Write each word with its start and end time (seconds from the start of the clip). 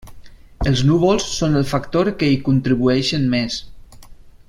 Els 0.69 0.81
núvols 0.91 1.27
són 1.41 1.59
el 1.61 1.67
factor 1.73 2.09
que 2.23 2.31
hi 2.37 2.41
contribueixen 2.49 3.29
més. 3.37 3.61